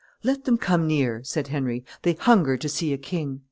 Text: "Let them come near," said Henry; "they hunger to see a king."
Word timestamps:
"Let 0.23 0.45
them 0.45 0.57
come 0.57 0.87
near," 0.87 1.21
said 1.23 1.49
Henry; 1.49 1.85
"they 2.01 2.13
hunger 2.13 2.57
to 2.57 2.67
see 2.67 2.91
a 2.91 2.97
king." 2.97 3.39